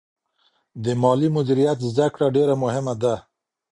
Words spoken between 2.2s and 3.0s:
ډېره مهمه